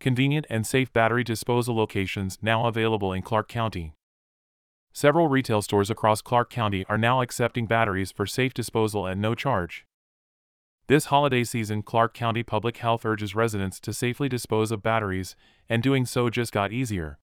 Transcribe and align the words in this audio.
convenient 0.00 0.46
and 0.48 0.66
safe 0.66 0.92
battery 0.92 1.24
disposal 1.24 1.76
locations 1.76 2.38
now 2.40 2.66
available 2.66 3.12
in 3.12 3.22
Clark 3.22 3.48
County. 3.48 3.94
Several 4.92 5.28
retail 5.28 5.62
stores 5.62 5.90
across 5.90 6.22
Clark 6.22 6.50
County 6.50 6.84
are 6.88 6.98
now 6.98 7.20
accepting 7.20 7.66
batteries 7.66 8.10
for 8.10 8.26
safe 8.26 8.54
disposal 8.54 9.06
at 9.06 9.18
no 9.18 9.34
charge. 9.34 9.84
This 10.88 11.06
holiday 11.06 11.44
season, 11.44 11.82
Clark 11.82 12.14
County 12.14 12.42
Public 12.42 12.78
Health 12.78 13.04
urges 13.04 13.34
residents 13.34 13.78
to 13.80 13.92
safely 13.92 14.28
dispose 14.28 14.72
of 14.72 14.82
batteries, 14.82 15.36
and 15.68 15.82
doing 15.82 16.06
so 16.06 16.30
just 16.30 16.52
got 16.52 16.72
easier. 16.72 17.18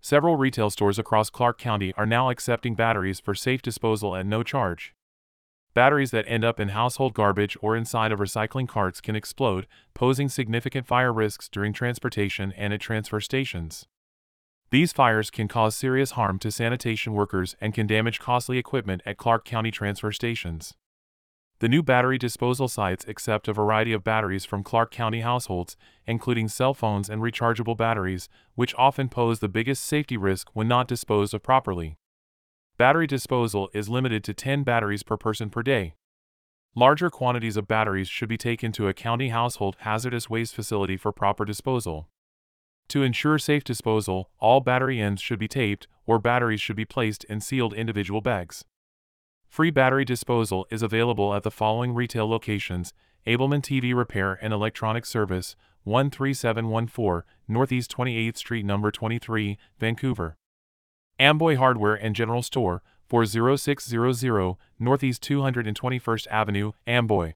Several 0.00 0.36
retail 0.36 0.70
stores 0.70 0.98
across 0.98 1.30
Clark 1.30 1.58
County 1.58 1.94
are 1.96 2.06
now 2.06 2.30
accepting 2.30 2.74
batteries 2.74 3.20
for 3.20 3.34
safe 3.34 3.62
disposal 3.62 4.16
at 4.16 4.26
no 4.26 4.42
charge. 4.42 4.94
Batteries 5.72 6.10
that 6.10 6.24
end 6.26 6.44
up 6.44 6.58
in 6.58 6.70
household 6.70 7.14
garbage 7.14 7.56
or 7.60 7.76
inside 7.76 8.10
of 8.10 8.18
recycling 8.18 8.66
carts 8.66 9.00
can 9.00 9.14
explode, 9.14 9.68
posing 9.94 10.28
significant 10.28 10.86
fire 10.86 11.12
risks 11.12 11.48
during 11.48 11.72
transportation 11.72 12.52
and 12.56 12.72
at 12.72 12.80
transfer 12.80 13.20
stations. 13.20 13.86
These 14.70 14.92
fires 14.92 15.30
can 15.30 15.46
cause 15.46 15.76
serious 15.76 16.12
harm 16.12 16.38
to 16.40 16.50
sanitation 16.50 17.12
workers 17.12 17.56
and 17.60 17.72
can 17.72 17.86
damage 17.86 18.18
costly 18.18 18.58
equipment 18.58 19.02
at 19.06 19.16
Clark 19.16 19.44
County 19.44 19.70
transfer 19.70 20.10
stations. 20.10 20.74
The 21.60 21.68
new 21.68 21.82
battery 21.82 22.18
disposal 22.18 22.68
sites 22.68 23.04
accept 23.06 23.46
a 23.46 23.52
variety 23.52 23.92
of 23.92 24.02
batteries 24.02 24.44
from 24.44 24.64
Clark 24.64 24.90
County 24.90 25.20
households, 25.20 25.76
including 26.06 26.48
cell 26.48 26.72
phones 26.72 27.10
and 27.10 27.20
rechargeable 27.20 27.76
batteries, 27.76 28.28
which 28.54 28.74
often 28.76 29.08
pose 29.08 29.38
the 29.38 29.48
biggest 29.48 29.84
safety 29.84 30.16
risk 30.16 30.48
when 30.52 30.66
not 30.66 30.88
disposed 30.88 31.34
of 31.34 31.42
properly. 31.42 31.96
Battery 32.80 33.06
disposal 33.06 33.68
is 33.74 33.90
limited 33.90 34.24
to 34.24 34.32
10 34.32 34.62
batteries 34.62 35.02
per 35.02 35.18
person 35.18 35.50
per 35.50 35.62
day. 35.62 35.96
Larger 36.74 37.10
quantities 37.10 37.58
of 37.58 37.68
batteries 37.68 38.08
should 38.08 38.30
be 38.30 38.38
taken 38.38 38.72
to 38.72 38.88
a 38.88 38.94
county 38.94 39.28
household 39.28 39.76
hazardous 39.80 40.30
waste 40.30 40.54
facility 40.54 40.96
for 40.96 41.12
proper 41.12 41.44
disposal. 41.44 42.08
To 42.88 43.02
ensure 43.02 43.38
safe 43.38 43.64
disposal, 43.64 44.30
all 44.38 44.60
battery 44.62 44.98
ends 44.98 45.20
should 45.20 45.38
be 45.38 45.46
taped, 45.46 45.88
or 46.06 46.18
batteries 46.18 46.62
should 46.62 46.74
be 46.74 46.86
placed 46.86 47.22
in 47.24 47.42
sealed 47.42 47.74
individual 47.74 48.22
bags. 48.22 48.64
Free 49.46 49.70
battery 49.70 50.06
disposal 50.06 50.66
is 50.70 50.82
available 50.82 51.34
at 51.34 51.42
the 51.42 51.50
following 51.50 51.92
retail 51.92 52.30
locations 52.30 52.94
Ableman 53.26 53.60
TV 53.60 53.94
Repair 53.94 54.38
and 54.40 54.54
Electronic 54.54 55.04
Service, 55.04 55.54
13714, 55.84 57.24
Northeast 57.46 57.94
28th 57.94 58.38
Street, 58.38 58.64
number 58.64 58.90
23, 58.90 59.58
Vancouver. 59.78 60.38
Amboy 61.20 61.56
Hardware 61.56 61.96
and 61.96 62.16
General 62.16 62.42
Store, 62.42 62.82
40600 63.10 64.56
Northeast 64.78 65.22
221st 65.22 66.26
Avenue, 66.28 66.72
Amboy. 66.86 67.34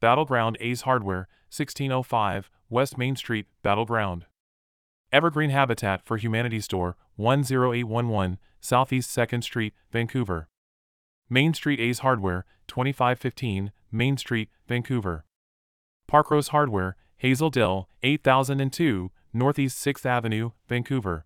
Battleground 0.00 0.56
Ace 0.58 0.80
Hardware, 0.80 1.28
1605 1.48 2.50
West 2.68 2.98
Main 2.98 3.14
Street, 3.14 3.46
Battleground. 3.62 4.26
Evergreen 5.12 5.50
Habitat 5.50 6.04
for 6.04 6.16
Humanity 6.16 6.58
Store, 6.58 6.96
10811 7.16 8.38
Southeast 8.60 9.16
2nd 9.16 9.44
Street, 9.44 9.72
Vancouver. 9.92 10.48
Main 11.30 11.54
Street 11.54 11.78
Ace 11.78 12.00
Hardware, 12.00 12.44
2515 12.66 13.70
Main 13.92 14.16
Street, 14.16 14.48
Vancouver. 14.66 15.24
Parkrose 16.10 16.48
Hardware, 16.48 16.96
Hazel 17.18 17.50
Dell, 17.50 17.88
8002 18.02 19.12
Northeast 19.32 19.78
6th 19.86 20.04
Avenue, 20.04 20.50
Vancouver. 20.68 21.25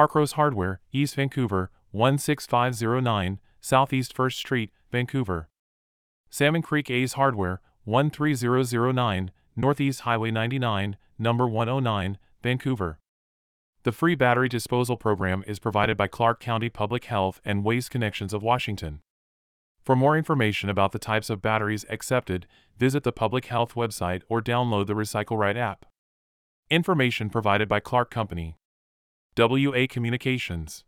Parkrose 0.00 0.32
Hardware, 0.32 0.80
East 0.92 1.14
Vancouver, 1.14 1.70
16509, 1.92 3.38
Southeast 3.60 4.16
1st 4.16 4.32
Street, 4.32 4.70
Vancouver. 4.90 5.50
Salmon 6.30 6.62
Creek 6.62 6.90
Ace 6.90 7.12
Hardware, 7.12 7.60
13009, 7.84 9.30
Northeast 9.56 10.00
Highway 10.00 10.30
99, 10.30 10.96
number 11.18 11.46
109, 11.46 12.16
Vancouver. 12.42 12.98
The 13.82 13.92
free 13.92 14.14
battery 14.14 14.48
disposal 14.48 14.96
program 14.96 15.44
is 15.46 15.58
provided 15.58 15.98
by 15.98 16.06
Clark 16.06 16.40
County 16.40 16.70
Public 16.70 17.04
Health 17.04 17.42
and 17.44 17.62
Waste 17.62 17.90
Connections 17.90 18.32
of 18.32 18.42
Washington. 18.42 19.00
For 19.84 19.94
more 19.94 20.16
information 20.16 20.70
about 20.70 20.92
the 20.92 20.98
types 20.98 21.28
of 21.28 21.42
batteries 21.42 21.84
accepted, 21.90 22.46
visit 22.78 23.02
the 23.02 23.12
Public 23.12 23.44
Health 23.44 23.74
website 23.74 24.22
or 24.30 24.40
download 24.40 24.86
the 24.86 24.94
Recycle 24.94 25.36
Right 25.36 25.58
app. 25.58 25.84
Information 26.70 27.28
provided 27.28 27.68
by 27.68 27.80
Clark 27.80 28.10
Company. 28.10 28.56
WA 29.40 29.86
Communications 29.88 30.84